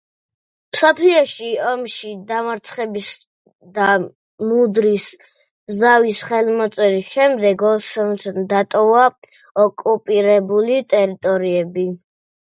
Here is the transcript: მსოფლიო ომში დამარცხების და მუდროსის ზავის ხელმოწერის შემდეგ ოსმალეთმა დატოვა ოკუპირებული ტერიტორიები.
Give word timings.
მსოფლიო 0.75 1.17
ომში 1.71 2.11
დამარცხების 2.29 3.09
და 3.75 3.89
მუდროსის 4.53 5.35
ზავის 5.81 6.21
ხელმოწერის 6.29 7.11
შემდეგ 7.19 7.65
ოსმალეთმა 7.73 8.47
დატოვა 8.55 9.03
ოკუპირებული 9.67 10.81
ტერიტორიები. 10.95 11.87